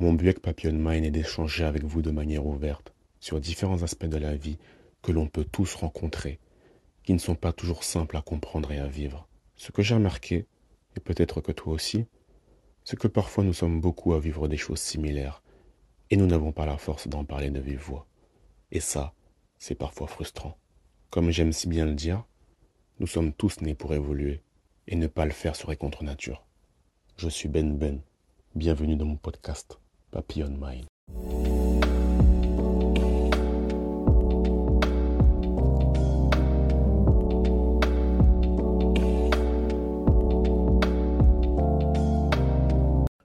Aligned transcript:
Mon 0.00 0.12
but 0.12 0.26
avec 0.26 0.42
Papillon 0.42 0.74
Mind 0.74 1.04
est 1.04 1.10
d'échanger 1.10 1.64
avec 1.64 1.82
vous 1.82 2.02
de 2.02 2.12
manière 2.12 2.46
ouverte 2.46 2.92
sur 3.18 3.40
différents 3.40 3.82
aspects 3.82 4.06
de 4.06 4.16
la 4.16 4.36
vie 4.36 4.56
que 5.02 5.10
l'on 5.10 5.26
peut 5.26 5.44
tous 5.44 5.74
rencontrer, 5.74 6.38
qui 7.02 7.12
ne 7.14 7.18
sont 7.18 7.34
pas 7.34 7.52
toujours 7.52 7.82
simples 7.82 8.16
à 8.16 8.22
comprendre 8.22 8.70
et 8.70 8.78
à 8.78 8.86
vivre. 8.86 9.26
Ce 9.56 9.72
que 9.72 9.82
j'ai 9.82 9.96
remarqué, 9.96 10.46
et 10.96 11.00
peut-être 11.00 11.40
que 11.40 11.50
toi 11.50 11.72
aussi, 11.72 12.06
c'est 12.84 12.96
que 12.96 13.08
parfois 13.08 13.42
nous 13.42 13.52
sommes 13.52 13.80
beaucoup 13.80 14.14
à 14.14 14.20
vivre 14.20 14.46
des 14.46 14.56
choses 14.56 14.78
similaires, 14.78 15.42
et 16.10 16.16
nous 16.16 16.26
n'avons 16.26 16.52
pas 16.52 16.64
la 16.64 16.78
force 16.78 17.08
d'en 17.08 17.24
parler 17.24 17.50
de 17.50 17.58
vive 17.58 17.80
voix. 17.80 18.06
Et 18.70 18.80
ça, 18.80 19.14
c'est 19.58 19.74
parfois 19.74 20.06
frustrant. 20.06 20.56
Comme 21.10 21.32
j'aime 21.32 21.52
si 21.52 21.66
bien 21.66 21.86
le 21.86 21.94
dire, 21.94 22.24
nous 23.00 23.08
sommes 23.08 23.32
tous 23.32 23.62
nés 23.62 23.74
pour 23.74 23.94
évoluer, 23.94 24.42
et 24.86 24.94
ne 24.94 25.08
pas 25.08 25.24
le 25.24 25.32
faire 25.32 25.56
serait 25.56 25.76
contre 25.76 26.04
nature. 26.04 26.46
Je 27.16 27.28
suis 27.28 27.48
Ben 27.48 27.76
Ben. 27.76 28.00
Bienvenue 28.54 28.94
dans 28.94 29.04
mon 29.04 29.16
podcast 29.16 29.80
Papillon 30.10 30.56
Mind. 30.58 30.86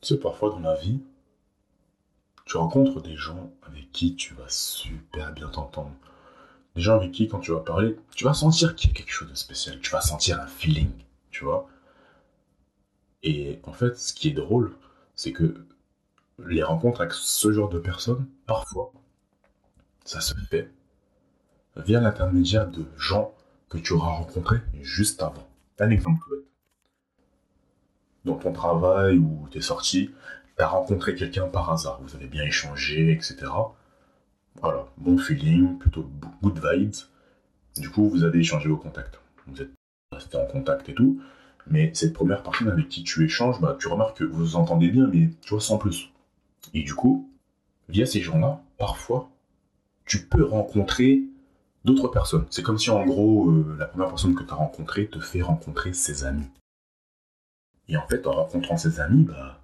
Tu 0.00 0.14
sais, 0.14 0.20
parfois 0.20 0.50
dans 0.50 0.60
la 0.60 0.74
vie, 0.76 1.00
tu 2.44 2.58
rencontres 2.58 3.00
des 3.00 3.16
gens 3.16 3.50
avec 3.62 3.90
qui 3.90 4.14
tu 4.14 4.34
vas 4.34 4.48
super 4.48 5.32
bien 5.32 5.48
t'entendre. 5.48 5.90
Des 6.76 6.82
gens 6.82 6.94
avec 6.94 7.10
qui, 7.10 7.26
quand 7.26 7.40
tu 7.40 7.52
vas 7.52 7.60
parler, 7.60 7.96
tu 8.14 8.24
vas 8.24 8.34
sentir 8.34 8.76
qu'il 8.76 8.90
y 8.90 8.92
a 8.92 8.96
quelque 8.96 9.10
chose 9.10 9.28
de 9.30 9.34
spécial. 9.34 9.80
Tu 9.80 9.90
vas 9.90 10.02
sentir 10.02 10.40
un 10.40 10.46
feeling, 10.46 10.92
tu 11.30 11.44
vois. 11.44 11.68
Et 13.22 13.58
en 13.64 13.72
fait, 13.72 13.98
ce 13.98 14.12
qui 14.12 14.28
est 14.28 14.32
drôle, 14.32 14.76
c'est 15.14 15.32
que 15.32 15.66
les 16.44 16.62
rencontres 16.62 17.00
avec 17.00 17.12
ce 17.14 17.52
genre 17.52 17.68
de 17.68 17.78
personnes, 17.78 18.26
parfois, 18.46 18.92
ça 20.04 20.20
se 20.20 20.34
fait 20.50 20.70
via 21.76 22.00
l'intermédiaire 22.00 22.68
de 22.68 22.84
gens 22.96 23.34
que 23.68 23.78
tu 23.78 23.92
auras 23.92 24.10
rencontrés 24.10 24.60
juste 24.80 25.22
avant. 25.22 25.48
Un 25.78 25.90
exemple 25.90 26.24
Dans 28.24 28.36
ton 28.36 28.52
travail 28.52 29.18
ou 29.18 29.48
es 29.54 29.60
sorti, 29.60 30.10
tu 30.56 30.62
as 30.62 30.68
rencontré 30.68 31.14
quelqu'un 31.14 31.48
par 31.48 31.70
hasard, 31.70 32.00
vous 32.02 32.14
avez 32.14 32.26
bien 32.26 32.44
échangé, 32.44 33.12
etc. 33.12 33.46
Voilà, 34.60 34.86
bon 34.96 35.18
feeling, 35.18 35.78
plutôt 35.78 36.10
good 36.42 36.60
vibes. 36.64 36.94
Du 37.76 37.90
coup, 37.90 38.08
vous 38.08 38.24
avez 38.24 38.38
échangé 38.38 38.68
vos 38.68 38.78
contacts. 38.78 39.20
Vous 39.46 39.60
êtes 39.60 39.70
resté 40.12 40.38
en 40.38 40.46
contact 40.46 40.88
et 40.88 40.94
tout. 40.94 41.20
Mais 41.66 41.90
cette 41.94 42.14
première 42.14 42.42
personne 42.42 42.68
avec 42.68 42.88
qui 42.88 43.02
tu 43.02 43.24
échanges, 43.24 43.60
bah, 43.60 43.76
tu 43.78 43.88
remarques 43.88 44.18
que 44.18 44.24
vous 44.24 44.38
vous 44.38 44.56
entendez 44.56 44.88
bien, 44.88 45.08
mais 45.08 45.30
tu 45.42 45.50
vois 45.50 45.60
sans 45.60 45.78
plus. 45.78 46.10
Et 46.74 46.82
du 46.82 46.94
coup, 46.94 47.30
via 47.88 48.06
ces 48.06 48.20
gens-là, 48.20 48.62
parfois, 48.78 49.30
tu 50.04 50.26
peux 50.26 50.44
rencontrer 50.44 51.22
d'autres 51.84 52.08
personnes. 52.08 52.46
C'est 52.50 52.62
comme 52.62 52.78
si 52.78 52.90
en 52.90 53.04
gros, 53.04 53.50
euh, 53.50 53.76
la 53.78 53.86
première 53.86 54.08
personne 54.08 54.34
que 54.34 54.42
tu 54.42 54.52
as 54.52 54.56
rencontrée 54.56 55.06
te 55.06 55.20
fait 55.20 55.42
rencontrer 55.42 55.92
ses 55.92 56.24
amis. 56.24 56.50
Et 57.88 57.96
en 57.96 58.06
fait, 58.06 58.26
en 58.26 58.32
rencontrant 58.32 58.76
ses 58.76 59.00
amis, 59.00 59.24
bah, 59.24 59.60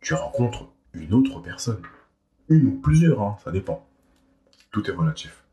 tu 0.00 0.14
rencontres 0.14 0.68
une 0.92 1.14
autre 1.14 1.40
personne. 1.40 1.82
Une 2.48 2.66
ou 2.66 2.80
plusieurs, 2.80 3.22
hein, 3.22 3.36
ça 3.44 3.52
dépend. 3.52 3.86
Tout 4.70 4.88
est 4.90 4.94
relatif. 4.94 5.44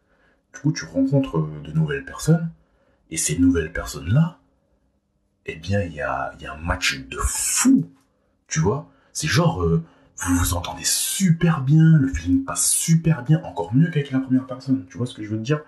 Du 0.53 0.59
coup, 0.61 0.71
tu 0.71 0.85
rencontres 0.85 1.39
de 1.63 1.71
nouvelles 1.71 2.05
personnes, 2.05 2.49
et 3.11 3.17
ces 3.17 3.37
nouvelles 3.37 3.71
personnes-là, 3.71 4.39
eh 5.45 5.55
bien, 5.55 5.81
il 5.81 5.93
y 5.93 6.01
a, 6.01 6.33
un 6.49 6.57
match 6.57 6.99
de 7.07 7.17
fou. 7.17 7.89
Tu 8.47 8.59
vois 8.59 8.89
C'est 9.13 9.27
genre, 9.27 9.63
euh, 9.63 9.83
vous 10.17 10.35
vous 10.35 10.53
entendez 10.53 10.83
super 10.83 11.61
bien, 11.61 11.97
le 11.97 12.07
film 12.07 12.43
passe 12.43 12.69
super 12.69 13.23
bien, 13.23 13.41
encore 13.43 13.73
mieux 13.73 13.87
qu'avec 13.87 14.11
la 14.11 14.19
première 14.19 14.45
personne. 14.45 14.85
Tu 14.89 14.97
vois 14.97 15.07
ce 15.07 15.13
que 15.13 15.23
je 15.23 15.29
veux 15.29 15.37
te 15.37 15.43
dire? 15.43 15.61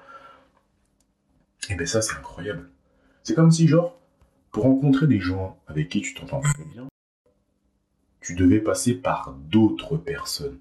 Et 1.69 1.73
eh 1.73 1.75
bien 1.75 1.85
ça, 1.85 2.01
c'est 2.01 2.15
incroyable. 2.15 2.69
C'est 3.23 3.35
comme 3.35 3.51
si, 3.51 3.67
genre, 3.67 3.99
pour 4.51 4.63
rencontrer 4.63 5.05
des 5.05 5.19
gens 5.19 5.59
avec 5.67 5.89
qui 5.89 6.01
tu 6.01 6.13
t'entends 6.13 6.39
très 6.39 6.63
bien, 6.63 6.87
tu 8.21 8.35
devais 8.35 8.59
passer 8.59 8.93
par 8.93 9.35
d'autres 9.49 9.97
personnes. 9.97 10.59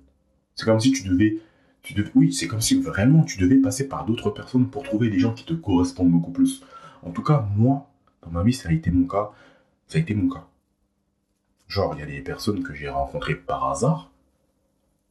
C'est 0.57 0.65
comme 0.65 0.81
si 0.81 0.91
tu 0.91 1.09
devais, 1.09 1.39
tu 1.83 1.95
devais, 1.95 2.11
oui, 2.15 2.33
c'est 2.33 2.49
comme 2.49 2.61
si 2.61 2.81
vraiment 2.81 3.23
tu 3.23 3.39
devais 3.39 3.57
passer 3.57 3.89
par 3.89 4.05
d'autres 4.05 4.31
personnes 4.31 4.69
pour 4.69 4.83
trouver 4.83 5.11
des 5.11 5.19
gens 5.19 5.33
qui 5.33 5.45
te 5.45 5.55
correspondent 5.55 6.11
beaucoup 6.11 6.33
plus. 6.33 6.65
En 7.03 7.11
tout 7.11 7.23
cas, 7.23 7.49
moi, 7.57 7.89
dans 8.23 8.31
ma 8.31 8.43
vie, 8.43 8.53
ça 8.53 8.69
a 8.69 8.73
été 8.73 8.91
mon 8.91 9.07
cas. 9.07 9.31
Ça 9.87 9.99
a 9.99 10.01
été 10.01 10.15
mon 10.15 10.29
cas. 10.29 10.49
Genre, 11.69 11.95
il 11.95 12.01
y 12.01 12.03
a 12.03 12.07
des 12.07 12.21
personnes 12.21 12.63
que 12.63 12.75
j'ai 12.75 12.89
rencontrées 12.89 13.35
par 13.35 13.69
hasard. 13.69 14.11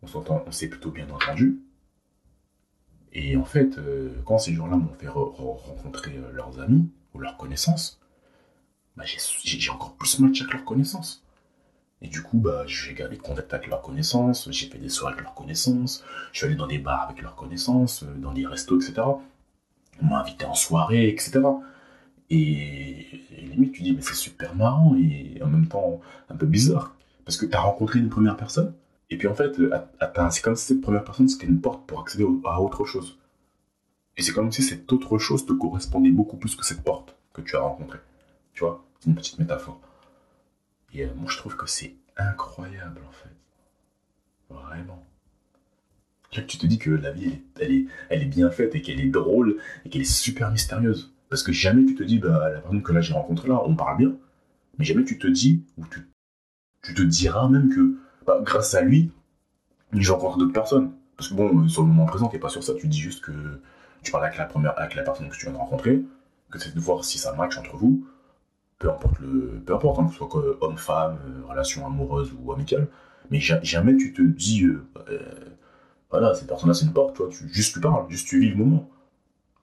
On 0.02 0.52
s'est 0.52 0.70
plutôt 0.70 0.92
bien 0.92 1.10
entendu. 1.10 1.60
Et 3.12 3.38
en 3.38 3.46
fait, 3.46 3.78
euh, 3.78 4.12
quand 4.26 4.38
ces 4.38 4.54
gens-là 4.54 4.76
m'ont 4.76 4.94
fait 4.94 5.08
rencontrer 5.08 6.18
euh, 6.18 6.32
leurs 6.34 6.60
amis 6.60 6.90
ou 7.14 7.20
leurs 7.20 7.38
connaissances, 7.38 8.00
bah, 8.98 9.04
j'ai 9.06 9.70
encore 9.70 9.96
plus 9.96 10.20
match 10.20 10.42
avec 10.42 10.54
leurs 10.54 10.66
connaissances. 10.66 11.24
Et 12.02 12.08
du 12.08 12.22
coup, 12.22 12.38
bah, 12.38 12.66
j'ai 12.68 12.94
gardé 12.94 13.18
contact 13.18 13.54
avec 13.54 13.68
leurs 13.68 13.82
connaissances, 13.82 14.52
j'ai 14.52 14.68
fait 14.68 14.78
des 14.78 14.90
soirées 14.90 15.14
avec 15.14 15.24
leurs 15.24 15.34
connaissances, 15.34 16.04
je 16.34 16.40
suis 16.40 16.46
allé 16.46 16.56
dans 16.56 16.68
des 16.68 16.78
bars 16.78 17.04
avec 17.10 17.22
leurs 17.22 17.36
connaissances, 17.36 18.04
euh, 18.04 18.14
dans 18.18 18.34
des 18.34 18.46
restos, 18.46 18.80
etc. 18.80 19.02
On 20.02 20.06
m'a 20.06 20.20
invité 20.20 20.46
en 20.46 20.54
soirée, 20.54 21.08
etc. 21.08 21.40
Et, 22.30 23.06
limite, 23.38 23.74
tu 23.74 23.84
dis, 23.84 23.94
mais 23.94 24.02
c'est 24.02 24.16
super 24.16 24.56
marrant 24.56 24.96
et 24.96 25.42
en 25.44 25.48
même 25.48 25.68
temps 25.68 26.02
un 26.30 26.36
peu 26.36 26.46
bizarre. 26.46 26.96
Parce 27.24 27.38
que 27.38 27.46
tu 27.46 27.56
as 27.56 27.62
rencontré 27.62 28.00
une 28.00 28.10
première 28.10 28.38
personne, 28.38 28.74
et 29.10 29.18
puis 29.18 29.28
en 29.28 29.36
fait, 29.36 29.56
c'est 30.32 30.42
comme 30.42 30.56
si 30.56 30.66
cette 30.66 30.82
première 30.82 31.04
personne, 31.04 31.28
c'était 31.28 31.48
une 31.48 31.62
porte 31.62 31.86
pour 31.88 32.02
accéder 32.02 32.26
à 32.46 32.62
autre 32.62 32.86
chose. 32.86 33.18
Et 34.18 34.22
c'est 34.22 34.32
comme 34.32 34.52
si 34.52 34.64
cette 34.64 34.92
autre 34.92 35.18
chose 35.18 35.46
te 35.46 35.54
correspondait 35.54 36.12
beaucoup 36.12 36.38
plus 36.38 36.56
que 36.56 36.66
cette 36.66 36.82
porte 36.82 37.16
que 37.34 37.42
tu 37.42 37.56
as 37.56 37.60
rencontrée. 37.60 38.00
Tu 38.54 38.62
vois 38.64 38.86
C'est 39.00 39.10
une 39.10 39.16
petite 39.16 39.40
métaphore. 39.40 39.80
Et 40.94 41.04
euh, 41.04 41.10
moi, 41.16 41.30
je 41.30 41.38
trouve 41.38 41.56
que 41.58 41.68
c'est 41.68 41.96
incroyable, 42.18 43.02
en 43.08 43.12
fait. 43.12 43.36
Vraiment. 44.50 45.06
Tu 46.32 46.58
te 46.58 46.66
dis 46.66 46.78
que 46.78 46.90
la 46.90 47.12
vie, 47.12 47.40
elle 47.60 47.72
est, 47.72 47.86
elle 48.10 48.22
est 48.24 48.28
bien 48.28 48.50
faite 48.52 48.76
et 48.76 48.82
qu'elle 48.82 49.00
est 49.00 49.10
drôle 49.10 49.58
et 49.86 49.90
qu'elle 49.90 50.02
est 50.02 50.06
super 50.06 50.52
mystérieuse. 50.52 51.15
Parce 51.30 51.44
que 51.44 51.52
jamais 51.52 51.86
tu 51.86 51.96
te 51.96 52.04
dis, 52.04 52.20
bah, 52.20 52.50
la 52.50 52.60
personne 52.60 52.84
que 52.84 52.92
là 52.94 53.02
j'ai 53.02 53.14
rencontrée 53.14 53.50
là, 53.50 53.62
on 53.66 53.76
parle 53.76 53.98
bien. 53.98 54.14
Mais 54.78 54.86
jamais 54.86 55.04
tu 55.04 55.18
te 55.18 55.28
dis, 55.28 55.64
ou 55.78 55.86
tu, 55.88 56.08
tu 56.82 56.94
te 56.94 57.02
diras 57.02 57.48
même 57.50 57.70
que 57.70 57.96
bah, 58.26 58.40
grâce 58.44 58.76
à 58.76 58.82
lui, 58.82 59.12
j'ai 59.94 60.12
rencontré 60.12 60.40
d'autres 60.40 60.54
personnes. 60.54 60.92
Parce 61.18 61.30
que 61.30 61.36
bon, 61.36 61.68
sur 61.68 61.82
le 61.82 61.88
moment 61.88 62.06
présent, 62.06 62.28
t'es 62.28 62.40
pas 62.40 62.50
sur 62.50 62.64
ça, 62.64 62.74
tu 62.76 62.88
dis 62.88 63.00
juste 63.00 63.24
que 63.24 63.32
tu 64.04 64.12
parles 64.12 64.26
avec 64.26 64.38
la 64.38 64.46
première, 64.46 64.78
avec 64.78 64.96
la 64.96 65.04
personne 65.04 65.30
que 65.30 65.36
tu 65.36 65.46
viens 65.46 65.54
de 65.54 65.58
rencontrer, 65.58 66.04
que 66.52 66.60
c'est 66.60 66.76
de 66.76 66.80
voir 66.80 67.04
si 67.04 67.18
ça 67.18 67.34
match 67.34 67.58
entre 67.58 67.76
vous, 67.78 68.06
peu 68.80 68.90
importe 68.90 69.20
le, 69.20 69.62
peu 69.66 69.74
importe, 69.74 70.00
hein, 70.00 70.06
que 70.06 70.12
ce 70.12 70.18
soit 70.18 70.30
homme-femme, 70.62 71.18
euh, 71.28 71.50
relation 71.50 71.86
amoureuse 71.86 72.34
ou 72.42 72.52
amicale, 72.52 72.88
mais 73.32 73.40
jamais 73.40 73.96
tu 73.98 74.14
te 74.14 74.22
dis, 74.22 74.64
euh, 74.66 74.86
euh, 75.10 75.20
voilà, 76.12 76.34
cette 76.36 76.48
personne-là 76.48 76.74
c'est 76.74 76.86
une 76.86 76.94
porte, 76.94 77.16
tu 77.16 77.24
vois, 77.24 77.32
tu, 77.32 77.48
juste 77.52 77.74
tu 77.74 77.82
parles, 77.82 78.06
juste 78.10 78.28
tu 78.28 78.40
vis 78.40 78.50
le 78.50 78.56
moment. 78.56 78.90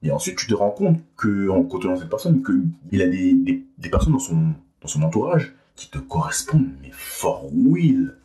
Et 0.03 0.11
ensuite, 0.11 0.37
tu 0.37 0.47
te 0.47 0.55
rends 0.55 0.71
compte 0.71 1.01
que, 1.17 1.49
en 1.49 1.63
côtoyant 1.63 1.97
cette 1.97 2.11
personne, 2.11 2.43
qu'il 2.43 3.03
a 3.03 3.07
des, 3.07 3.35
des, 3.79 3.89
personnes 3.89 4.15
dans 4.15 4.19
son, 4.19 4.53
dans 4.81 4.89
son 4.89 5.03
entourage 5.03 5.55
qui 5.77 5.91
te 5.91 5.99
correspondent, 5.99 6.73
mais 6.83 6.91
for 6.93 7.49
will. 7.55 8.17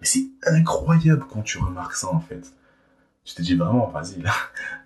Mais 0.00 0.06
c'est 0.06 0.26
incroyable 0.46 1.24
quand 1.28 1.42
tu 1.42 1.58
remarques 1.58 1.94
ça, 1.94 2.08
en 2.08 2.20
fait. 2.20 2.52
Je 3.24 3.34
te 3.34 3.42
dis 3.42 3.54
vraiment, 3.54 3.88
vas-y, 3.88 4.22
là, 4.22 4.32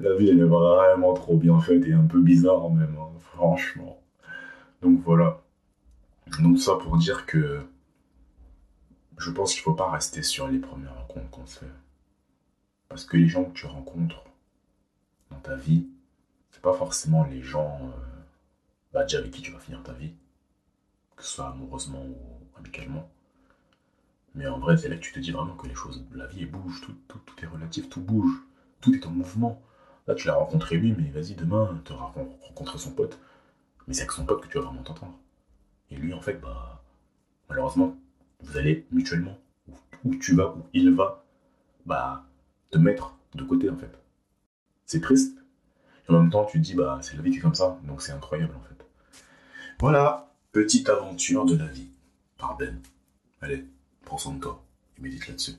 la 0.01 0.17
vie, 0.17 0.31
elle 0.31 0.41
est 0.41 0.45
vraiment 0.45 1.15
trop 1.15 1.37
bien 1.37 1.61
faite 1.61 1.85
et 1.87 1.93
un 1.93 2.07
peu 2.07 2.21
bizarre, 2.21 2.69
même, 2.71 2.97
hein, 2.99 3.19
franchement. 3.35 4.01
Donc 4.83 5.01
voilà. 5.05 5.41
Donc 6.41 6.59
ça 6.59 6.75
pour 6.75 6.97
dire 6.97 7.27
que 7.27 7.61
je 9.19 9.31
pense 9.31 9.53
qu'il 9.53 9.63
faut 9.63 9.75
pas 9.75 9.91
rester 9.91 10.23
sur 10.23 10.49
les 10.49 10.59
premières 10.59 10.95
rencontres 10.97 11.31
qu'on 11.31 11.47
se 11.47 11.61
fait. 11.61 11.71
Parce 12.89 13.05
que 13.05 13.17
les 13.17 13.29
gens 13.29 13.45
que 13.45 13.53
tu 13.53 13.67
rencontres, 13.67 14.25
dans 15.33 15.41
ta 15.41 15.57
vie, 15.57 15.87
c'est 16.51 16.63
pas 16.63 16.75
forcément 16.75 17.25
les 17.25 17.43
gens 17.43 17.81
euh, 17.83 18.23
bah, 18.93 19.03
déjà 19.03 19.19
avec 19.19 19.31
qui 19.33 19.43
tu 19.43 19.51
vas 19.51 19.59
finir 19.59 19.83
ta 19.83 19.93
vie, 19.93 20.13
que 21.17 21.25
ce 21.25 21.31
soit 21.31 21.49
amoureusement 21.49 22.05
ou 22.05 22.17
amicalement. 22.59 23.09
Mais 24.35 24.47
en 24.47 24.59
vrai, 24.59 24.77
c'est 24.77 24.89
là 24.89 24.97
que 24.97 25.01
tu 25.01 25.13
te 25.13 25.19
dis 25.19 25.31
vraiment 25.31 25.57
que 25.57 25.67
les 25.67 25.75
choses, 25.75 26.05
la 26.13 26.27
vie, 26.27 26.47
bouge, 26.47 26.81
tout, 26.81 26.95
tout, 27.09 27.19
tout, 27.19 27.45
est 27.45 27.49
relatif, 27.49 27.89
tout 27.91 28.01
bouge, 28.01 28.43
tout 28.81 28.95
est 28.95 29.07
en 29.07 29.11
mouvement. 29.11 29.61
Là, 30.07 30.15
tu 30.15 30.27
l'as 30.27 30.35
rencontré 30.35 30.77
lui, 30.77 30.95
mais 30.97 31.11
vas-y, 31.11 31.35
demain, 31.35 31.81
tu 31.85 31.93
auras 31.93 32.13
rencontré 32.49 32.79
son 32.79 32.93
pote. 32.93 33.19
Mais 33.87 33.95
c'est 33.95 34.03
avec 34.03 34.13
son 34.13 34.25
pote 34.25 34.43
que 34.43 34.49
tu 34.49 34.59
vas 34.59 34.65
vraiment 34.65 34.83
t'entendre. 34.83 35.19
Et 35.91 35.97
lui, 35.97 36.15
en 36.15 36.21
fait, 36.21 36.41
bah, 36.41 36.83
malheureusement, 37.49 37.97
vous 38.41 38.57
allez 38.57 38.87
mutuellement, 38.91 39.39
où 40.05 40.15
tu 40.17 40.35
vas, 40.35 40.49
où 40.55 40.67
il 40.73 40.91
va, 40.93 41.25
bah, 41.87 42.25
te 42.71 42.79
mettre 42.79 43.15
de 43.35 43.45
côté, 43.45 43.69
en 43.71 43.77
fait. 43.77 44.02
C'est 44.93 45.01
triste. 45.01 45.39
En 46.07 46.21
même 46.21 46.29
temps, 46.29 46.45
tu 46.45 46.59
te 46.61 46.63
dis, 46.63 46.75
bah, 46.75 46.99
c'est 47.01 47.17
la 47.17 47.23
vie 47.23 47.31
qui 47.31 47.39
est 47.39 47.41
comme 47.41 47.55
ça. 47.55 47.79
Donc 47.85 48.03
c'est 48.03 48.13
incroyable, 48.13 48.55
en 48.55 48.61
fait. 48.61 48.85
Voilà, 49.81 50.31
petite 50.53 50.87
aventure 50.91 51.47
de 51.47 51.57
la 51.57 51.65
vie. 51.65 51.89
Par 52.37 52.59
Ben. 52.59 52.79
Allez, 53.41 53.65
prends 54.05 54.19
soin 54.19 54.35
de 54.35 54.41
toi. 54.41 54.63
et 54.99 55.01
médite 55.01 55.29
là-dessus. 55.29 55.53